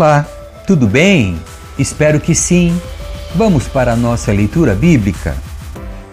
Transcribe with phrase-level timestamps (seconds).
[0.00, 0.26] Olá,
[0.66, 1.38] tudo bem?
[1.78, 2.74] Espero que sim.
[3.34, 5.36] Vamos para a nossa leitura bíblica.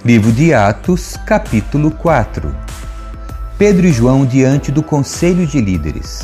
[0.03, 2.53] Livro de Atos, capítulo 4.
[3.57, 6.23] Pedro e João diante do conselho de líderes.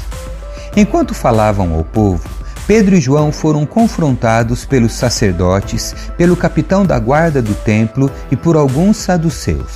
[0.75, 2.29] Enquanto falavam ao povo,
[2.67, 8.57] Pedro e João foram confrontados pelos sacerdotes, pelo capitão da guarda do templo e por
[8.57, 9.71] alguns saduceus.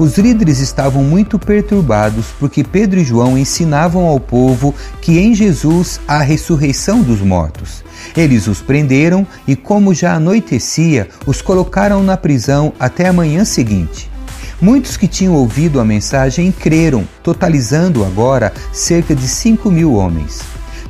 [0.00, 6.00] Os líderes estavam muito perturbados porque Pedro e João ensinavam ao povo que em Jesus
[6.08, 7.84] há a ressurreição dos mortos.
[8.16, 14.10] Eles os prenderam e, como já anoitecia, os colocaram na prisão até a manhã seguinte.
[14.58, 20.40] Muitos que tinham ouvido a mensagem creram, totalizando agora cerca de cinco mil homens.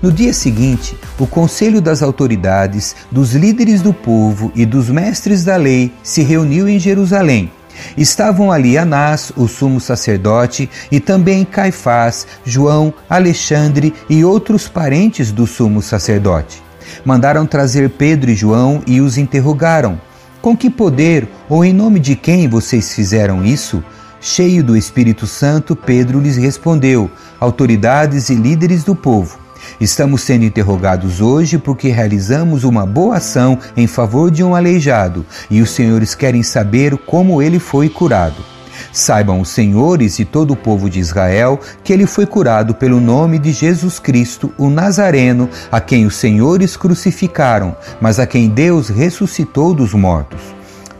[0.00, 5.56] No dia seguinte, o conselho das autoridades, dos líderes do povo e dos mestres da
[5.56, 7.50] lei se reuniu em Jerusalém
[7.96, 15.46] Estavam ali Anás, o sumo sacerdote, e também Caifás, João, Alexandre e outros parentes do
[15.46, 16.62] sumo sacerdote.
[17.04, 20.00] Mandaram trazer Pedro e João e os interrogaram:
[20.40, 23.82] Com que poder ou em nome de quem vocês fizeram isso?
[24.20, 29.39] Cheio do Espírito Santo, Pedro lhes respondeu: Autoridades e líderes do povo.
[29.80, 35.62] Estamos sendo interrogados hoje porque realizamos uma boa ação em favor de um aleijado e
[35.62, 38.44] os senhores querem saber como ele foi curado.
[38.92, 43.38] Saibam os senhores e todo o povo de Israel que ele foi curado pelo nome
[43.38, 49.72] de Jesus Cristo, o Nazareno, a quem os senhores crucificaram, mas a quem Deus ressuscitou
[49.72, 50.40] dos mortos.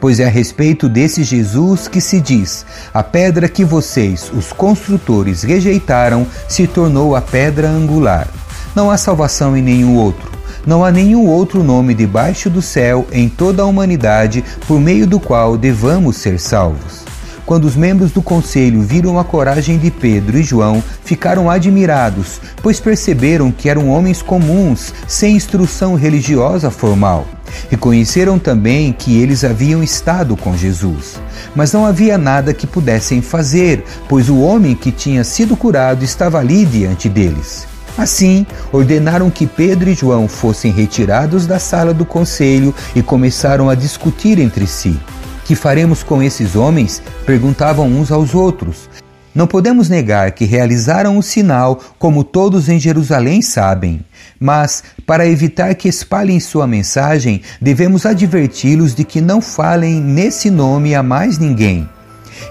[0.01, 5.43] Pois é a respeito desse Jesus que se diz: a pedra que vocês, os construtores,
[5.43, 8.27] rejeitaram, se tornou a pedra angular.
[8.75, 10.31] Não há salvação em nenhum outro.
[10.65, 15.19] Não há nenhum outro nome debaixo do céu em toda a humanidade por meio do
[15.19, 17.01] qual devamos ser salvos.
[17.45, 22.79] Quando os membros do conselho viram a coragem de Pedro e João, ficaram admirados, pois
[22.79, 27.27] perceberam que eram homens comuns, sem instrução religiosa formal.
[27.69, 31.19] Reconheceram também que eles haviam estado com Jesus.
[31.53, 36.39] Mas não havia nada que pudessem fazer, pois o homem que tinha sido curado estava
[36.39, 37.70] ali diante deles.
[37.99, 43.75] Assim, ordenaram que Pedro e João fossem retirados da sala do conselho e começaram a
[43.75, 44.99] discutir entre si.
[45.45, 47.03] Que faremos com esses homens?
[47.27, 48.89] perguntavam uns aos outros.
[49.35, 54.05] Não podemos negar que realizaram o sinal, como todos em Jerusalém sabem.
[54.41, 60.95] Mas, para evitar que espalhem sua mensagem, devemos adverti-los de que não falem nesse nome
[60.95, 61.89] a mais ninguém.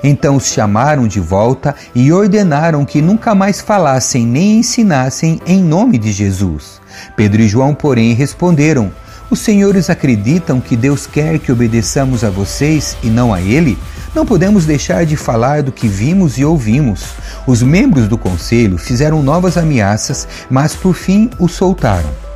[0.04, 5.98] Então os chamaram de volta e ordenaram que nunca mais falassem nem ensinassem em nome
[5.98, 6.80] de Jesus.
[7.16, 8.92] Pedro e João, porém, responderam:
[9.30, 13.78] Os senhores acreditam que Deus quer que obedeçamos a vocês e não a Ele?
[14.14, 17.06] Não podemos deixar de falar do que vimos e ouvimos.
[17.46, 22.29] Os membros do conselho fizeram novas ameaças, mas por fim o soltaram.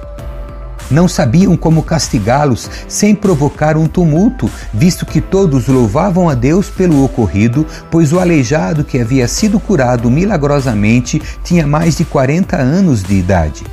[0.92, 7.04] Não sabiam como castigá-los sem provocar um tumulto, visto que todos louvavam a Deus pelo
[7.04, 13.16] ocorrido, pois o aleijado que havia sido curado milagrosamente tinha mais de 40 anos de
[13.16, 13.64] idade.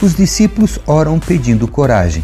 [0.00, 2.22] Os discípulos oram pedindo coragem.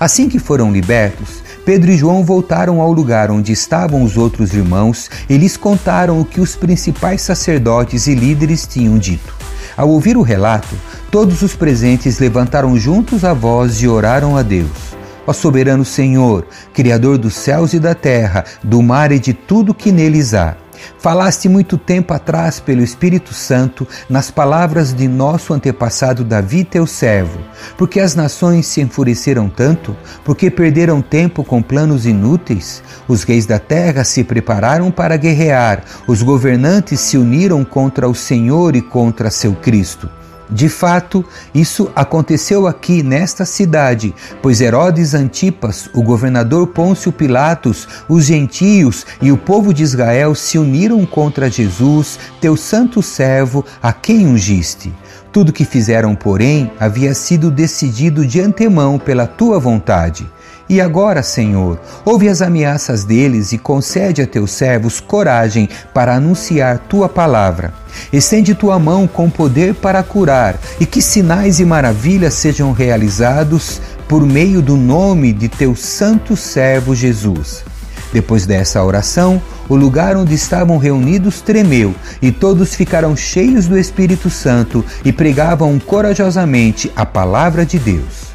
[0.00, 5.08] Assim que foram libertos, Pedro e João voltaram ao lugar onde estavam os outros irmãos
[5.28, 9.34] e lhes contaram o que os principais sacerdotes e líderes tinham dito.
[9.76, 10.74] Ao ouvir o relato,
[11.12, 14.96] todos os presentes levantaram juntos a voz e oraram a Deus.
[15.26, 19.92] Ó soberano Senhor, Criador dos céus e da terra, do mar e de tudo que
[19.92, 20.56] neles há,
[20.98, 27.38] Falaste muito tempo atrás pelo Espírito Santo nas palavras de nosso antepassado Davi, teu servo,
[27.76, 32.82] porque as nações se enfureceram tanto, porque perderam tempo com planos inúteis.
[33.06, 38.74] Os reis da terra se prepararam para guerrear, os governantes se uniram contra o Senhor
[38.74, 40.08] e contra seu Cristo.
[40.52, 41.24] De fato,
[41.54, 49.32] isso aconteceu aqui nesta cidade, pois Herodes Antipas, o governador Pôncio Pilatos, os gentios e
[49.32, 54.92] o povo de Israel se uniram contra Jesus, teu santo servo, a quem ungiste.
[55.32, 60.28] Tudo que fizeram, porém, havia sido decidido de antemão pela tua vontade.
[60.68, 66.78] E agora, Senhor, ouve as ameaças deles e concede a teus servos coragem para anunciar
[66.78, 67.74] tua palavra.
[68.12, 74.24] Estende tua mão com poder para curar e que sinais e maravilhas sejam realizados por
[74.24, 77.64] meio do nome de teu santo servo Jesus.
[78.12, 84.28] Depois dessa oração, o lugar onde estavam reunidos tremeu e todos ficaram cheios do Espírito
[84.28, 88.31] Santo e pregavam corajosamente a palavra de Deus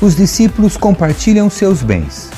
[0.00, 2.30] os discípulos compartilham seus bens.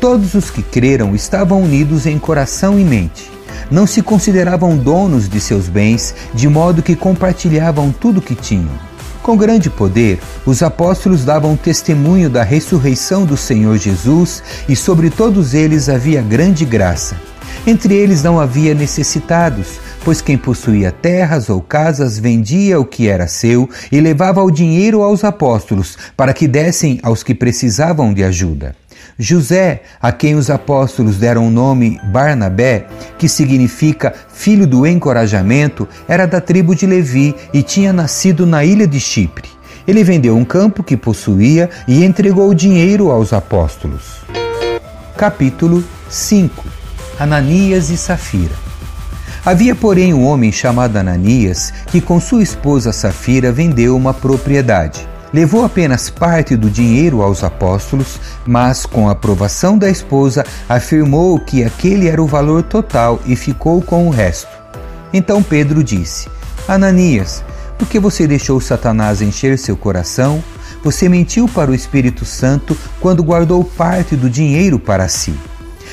[0.00, 3.30] Todos os que creram estavam unidos em coração e mente.
[3.70, 8.88] Não se consideravam donos de seus bens, de modo que compartilhavam tudo o que tinham.
[9.22, 15.52] Com grande poder, os apóstolos davam testemunho da ressurreição do Senhor Jesus e sobre todos
[15.52, 17.16] eles havia grande graça.
[17.66, 23.28] Entre eles não havia necessitados, pois quem possuía terras ou casas vendia o que era
[23.28, 28.74] seu e levava o dinheiro aos apóstolos para que dessem aos que precisavam de ajuda.
[29.18, 32.86] José, a quem os apóstolos deram o nome Barnabé,
[33.18, 38.86] que significa filho do encorajamento, era da tribo de Levi e tinha nascido na ilha
[38.86, 39.50] de Chipre.
[39.86, 44.22] Ele vendeu um campo que possuía e entregou o dinheiro aos apóstolos.
[45.18, 46.64] Capítulo 5
[47.20, 48.67] Ananias e Safira
[49.48, 55.08] Havia, porém, um homem chamado Ananias que, com sua esposa Safira, vendeu uma propriedade.
[55.32, 61.64] Levou apenas parte do dinheiro aos apóstolos, mas, com a aprovação da esposa, afirmou que
[61.64, 64.50] aquele era o valor total e ficou com o resto.
[65.14, 66.28] Então Pedro disse:
[66.68, 67.42] Ananias,
[67.78, 70.44] por que você deixou Satanás encher seu coração?
[70.84, 75.32] Você mentiu para o Espírito Santo quando guardou parte do dinheiro para si.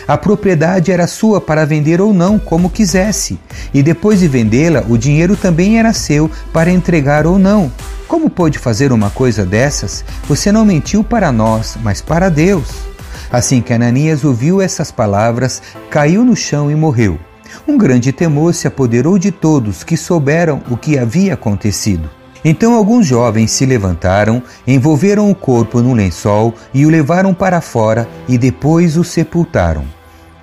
[0.07, 3.39] A propriedade era sua para vender ou não, como quisesse,
[3.73, 7.71] e depois de vendê-la, o dinheiro também era seu para entregar ou não.
[8.07, 10.05] Como pôde fazer uma coisa dessas?
[10.27, 12.69] Você não mentiu para nós, mas para Deus.
[13.31, 17.17] Assim que Ananias ouviu essas palavras, caiu no chão e morreu.
[17.67, 22.07] Um grande temor se apoderou de todos que souberam o que havia acontecido.
[22.43, 28.07] Então alguns jovens se levantaram, envolveram o corpo num lençol e o levaram para fora
[28.27, 29.94] e depois o sepultaram.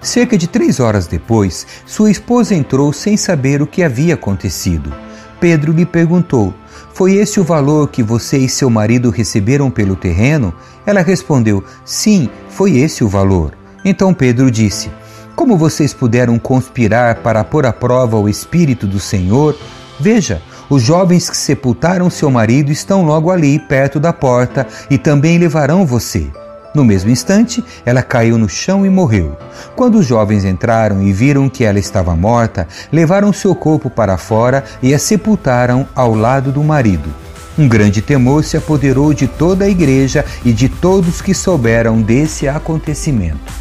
[0.03, 4.93] Cerca de três horas depois, sua esposa entrou sem saber o que havia acontecido.
[5.39, 6.53] Pedro lhe perguntou:
[6.93, 10.53] Foi esse o valor que você e seu marido receberam pelo terreno?
[10.85, 13.53] Ela respondeu: Sim, foi esse o valor.
[13.85, 14.91] Então Pedro disse:
[15.37, 19.57] Como vocês puderam conspirar para pôr à prova o Espírito do Senhor?
[20.01, 25.39] Veja, os jovens que sepultaram seu marido estão logo ali, perto da porta, e também
[25.39, 26.29] levarão você.
[26.75, 29.37] No mesmo instante, ela caiu no chão e morreu.
[29.77, 34.65] Quando os jovens entraram e viram que ela estava morta, levaram seu corpo para fora
[34.83, 37.13] e a sepultaram ao lado do marido.
[37.59, 42.49] Um grande temor se apoderou de toda a igreja e de todos que souberam desse
[42.49, 43.53] acontecimento.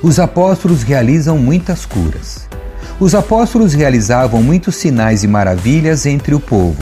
[0.00, 2.49] Os apóstolos realizam muitas curas.
[3.00, 6.76] Os apóstolos realizavam muitos sinais e maravilhas entre o povo.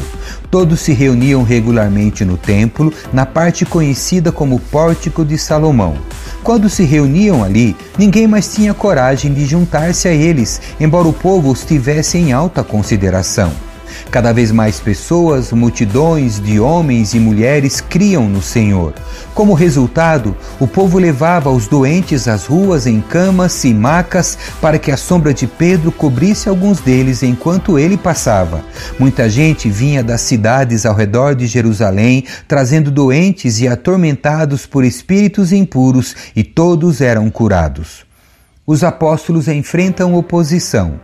[0.51, 5.97] Todos se reuniam regularmente no templo, na parte conhecida como Pórtico de Salomão.
[6.43, 11.53] Quando se reuniam ali, ninguém mais tinha coragem de juntar-se a eles, embora o povo
[11.53, 13.53] os tivesse em alta consideração.
[14.11, 18.95] Cada vez mais pessoas, multidões de homens e mulheres criam no Senhor.
[19.35, 24.91] Como resultado, o povo levava os doentes às ruas em camas e macas para que
[24.91, 28.65] a sombra de Pedro cobrisse alguns deles enquanto ele passava.
[28.99, 35.53] Muita gente vinha das cidades ao redor de Jerusalém, trazendo doentes e atormentados por espíritos
[35.53, 38.07] impuros, e todos eram curados.
[38.67, 40.99] Os apóstolos enfrentam oposição.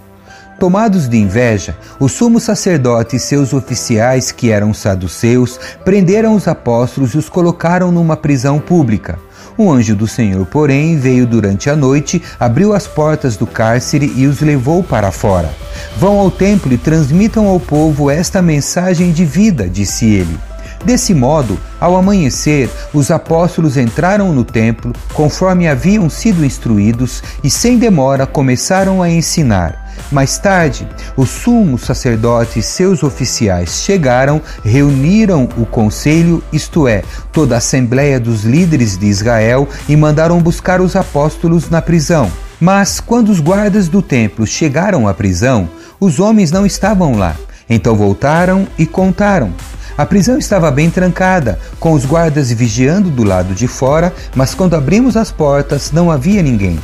[0.58, 7.14] Tomados de inveja, o sumo sacerdote e seus oficiais, que eram saduceus, prenderam os apóstolos
[7.14, 9.18] e os colocaram numa prisão pública.
[9.56, 14.26] O anjo do Senhor, porém, veio durante a noite, abriu as portas do cárcere e
[14.26, 15.50] os levou para fora.
[15.96, 20.38] Vão ao templo e transmitam ao povo esta mensagem de vida, disse ele.
[20.84, 27.78] Desse modo, ao amanhecer, os apóstolos entraram no templo, conforme haviam sido instruídos, e sem
[27.78, 29.83] demora começaram a ensinar.
[30.10, 30.86] Mais tarde,
[31.16, 38.20] o sumo sacerdote e seus oficiais chegaram, reuniram o conselho, isto é, toda a assembleia
[38.20, 42.30] dos líderes de Israel, e mandaram buscar os apóstolos na prisão.
[42.60, 47.34] Mas quando os guardas do templo chegaram à prisão, os homens não estavam lá.
[47.68, 49.52] Então voltaram e contaram.
[49.96, 54.74] A prisão estava bem trancada, com os guardas vigiando do lado de fora, mas quando
[54.74, 56.80] abrimos as portas não havia ninguém.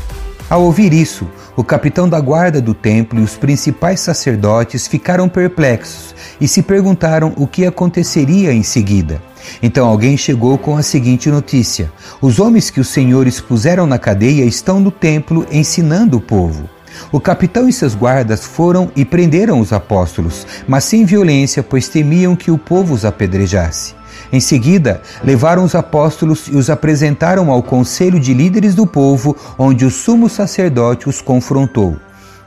[0.49, 1.29] Ao ouvir isso,
[1.61, 7.35] o capitão da guarda do templo e os principais sacerdotes ficaram perplexos e se perguntaram
[7.37, 9.21] o que aconteceria em seguida.
[9.62, 14.47] Então alguém chegou com a seguinte notícia: Os homens que os senhores puseram na cadeia
[14.47, 16.67] estão no templo ensinando o povo.
[17.12, 22.35] O capitão e seus guardas foram e prenderam os apóstolos, mas sem violência, pois temiam
[22.35, 24.00] que o povo os apedrejasse.
[24.33, 29.85] Em seguida, levaram os apóstolos e os apresentaram ao conselho de líderes do povo, onde
[29.85, 31.97] o sumo sacerdote os confrontou.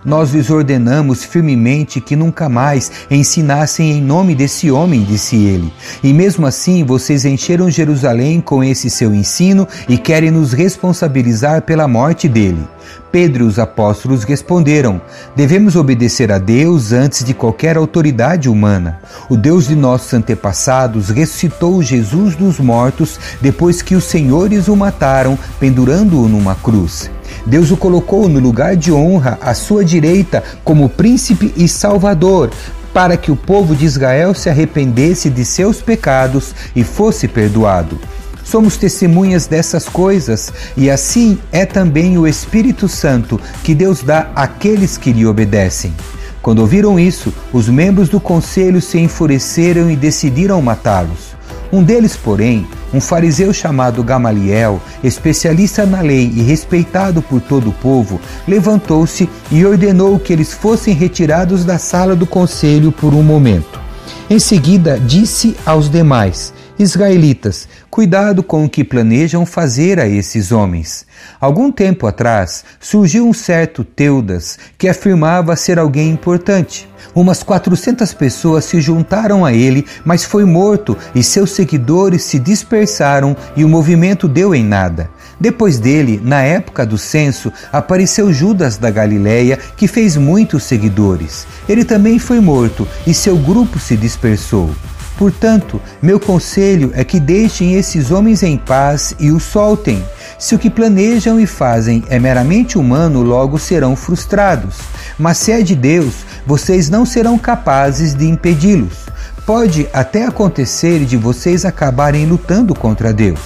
[0.06, 5.72] Nós lhes ordenamos firmemente que nunca mais ensinassem em nome desse homem, disse ele.
[6.04, 11.88] E mesmo assim vocês encheram Jerusalém com esse seu ensino e querem nos responsabilizar pela
[11.88, 12.68] morte dele.
[13.12, 15.02] Pedro e os apóstolos responderam:
[15.36, 19.00] Devemos obedecer a Deus antes de qualquer autoridade humana.
[19.30, 25.38] O Deus de nossos antepassados ressuscitou Jesus dos mortos depois que os senhores o mataram,
[25.60, 27.10] pendurando-o numa cruz.
[27.46, 32.52] Deus o colocou no lugar de honra à sua direita como príncipe e salvador,
[32.94, 38.00] para que o povo de Israel se arrependesse de seus pecados e fosse perdoado.
[38.44, 44.98] Somos testemunhas dessas coisas e assim é também o Espírito Santo que Deus dá àqueles
[44.98, 45.94] que lhe obedecem.
[46.42, 51.34] Quando ouviram isso, os membros do conselho se enfureceram e decidiram matá-los.
[51.72, 57.74] Um deles, porém, um fariseu chamado Gamaliel, especialista na lei e respeitado por todo o
[57.74, 63.82] povo, levantou-se e ordenou que eles fossem retirados da sala do conselho por um momento.
[64.30, 71.06] Em seguida, disse aos demais: Israelitas, cuidado com o que planejam fazer a esses homens.
[71.40, 76.90] Algum tempo atrás, surgiu um certo Teudas que afirmava ser alguém importante.
[77.14, 83.38] Umas 400 pessoas se juntaram a ele, mas foi morto e seus seguidores se dispersaram
[83.56, 85.12] e o movimento deu em nada.
[85.40, 91.46] Depois dele, na época do censo, apareceu Judas da Galileia, que fez muitos seguidores.
[91.70, 94.72] Ele também foi morto e seu grupo se dispersou.
[95.18, 100.04] Portanto, meu conselho é que deixem esses homens em paz e os soltem.
[100.40, 104.78] Se o que planejam e fazem é meramente humano, logo serão frustrados.
[105.18, 106.14] Mas se é de Deus,
[106.46, 109.06] vocês não serão capazes de impedi-los.
[109.46, 113.40] Pode até acontecer de vocês acabarem lutando contra Deus.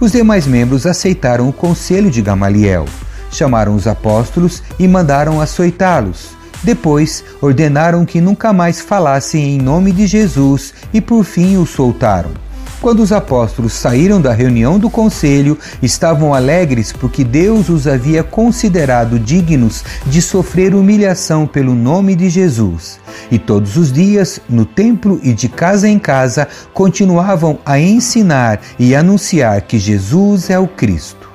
[0.00, 2.86] Os demais membros aceitaram o conselho de Gamaliel,
[3.30, 6.35] chamaram os apóstolos e mandaram açoitá-los.
[6.62, 12.46] Depois ordenaram que nunca mais falassem em nome de Jesus e por fim o soltaram.
[12.80, 19.18] Quando os apóstolos saíram da reunião do conselho, estavam alegres porque Deus os havia considerado
[19.18, 23.00] dignos de sofrer humilhação pelo nome de Jesus.
[23.30, 28.94] E todos os dias, no templo e de casa em casa, continuavam a ensinar e
[28.94, 31.30] anunciar que Jesus é o Cristo.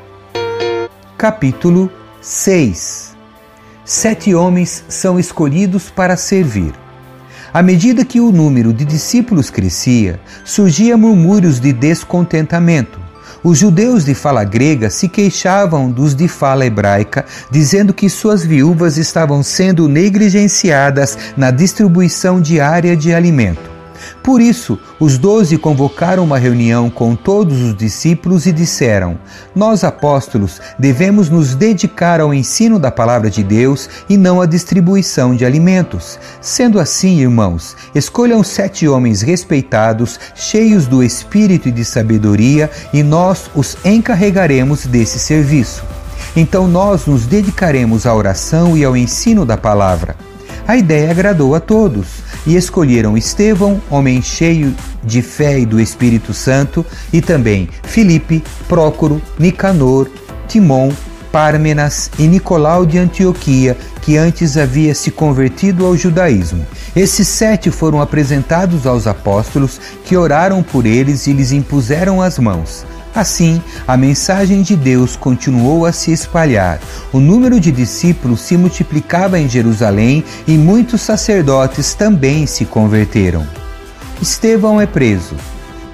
[1.17, 3.10] Capítulo 6
[3.85, 6.73] sete homens são escolhidos para servir.
[7.53, 12.99] À medida que o número de discípulos crescia, surgia murmúrios de descontentamento.
[13.43, 18.97] Os judeus de fala grega se queixavam dos de fala hebraica, dizendo que suas viúvas
[18.97, 23.70] estavam sendo negligenciadas na distribuição diária de alimento.
[24.23, 29.17] Por isso, os doze convocaram uma reunião com todos os discípulos e disseram:
[29.55, 35.35] Nós, apóstolos, devemos nos dedicar ao ensino da palavra de Deus e não à distribuição
[35.35, 36.19] de alimentos.
[36.39, 43.49] Sendo assim, irmãos, escolham sete homens respeitados, cheios do espírito e de sabedoria, e nós
[43.55, 45.83] os encarregaremos desse serviço.
[46.35, 50.15] Então nós nos dedicaremos à oração e ao ensino da palavra.
[50.67, 56.33] A ideia agradou a todos e escolheram Estevão, homem cheio de fé e do Espírito
[56.33, 60.07] Santo, e também Filipe, Prócoro, Nicanor,
[60.47, 60.91] Timon,
[61.31, 66.65] Pármenas e Nicolau de Antioquia, que antes havia se convertido ao judaísmo.
[66.95, 72.85] Esses sete foram apresentados aos apóstolos, que oraram por eles e lhes impuseram as mãos.
[73.13, 76.79] Assim, a mensagem de Deus continuou a se espalhar.
[77.11, 83.45] O número de discípulos se multiplicava em Jerusalém e muitos sacerdotes também se converteram.
[84.21, 85.35] Estevão é preso.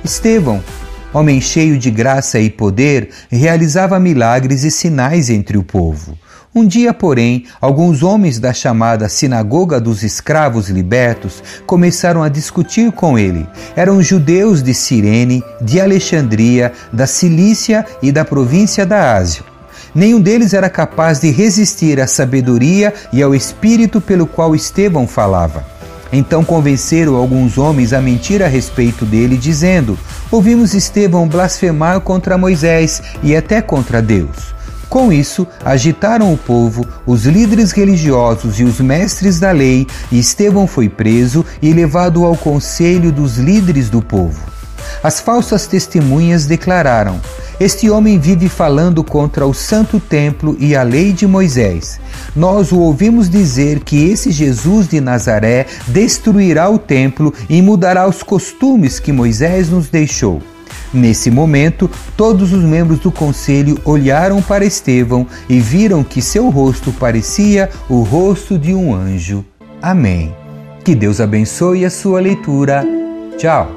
[0.04, 0.64] Estevão,
[1.12, 6.18] homem cheio de graça e poder, realizava milagres e sinais entre o povo.
[6.58, 13.16] Um dia, porém, alguns homens da chamada Sinagoga dos Escravos Libertos começaram a discutir com
[13.16, 13.46] ele.
[13.76, 19.44] Eram judeus de Cirene, de Alexandria, da Cilícia e da província da Ásia.
[19.94, 25.64] Nenhum deles era capaz de resistir à sabedoria e ao espírito pelo qual Estevão falava.
[26.12, 29.96] Então convenceram alguns homens a mentir a respeito dele, dizendo:
[30.32, 34.57] Ouvimos Estevão blasfemar contra Moisés e até contra Deus.
[34.90, 40.66] Com isso, agitaram o povo, os líderes religiosos e os mestres da lei, e Estevão
[40.66, 44.58] foi preso e levado ao conselho dos líderes do povo.
[45.04, 47.20] As falsas testemunhas declararam:
[47.60, 52.00] Este homem vive falando contra o santo templo e a lei de Moisés.
[52.36, 58.24] Nós o ouvimos dizer que esse Jesus de Nazaré destruirá o templo e mudará os
[58.24, 60.42] costumes que Moisés nos deixou.
[60.94, 66.92] Nesse momento, todos os membros do conselho olharam para Estevão e viram que seu rosto
[66.94, 69.44] parecia o rosto de um anjo.
[69.82, 70.34] Amém.
[70.84, 72.86] Que Deus abençoe a sua leitura.
[73.38, 73.77] Tchau.